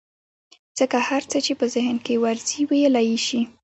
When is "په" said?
1.59-1.65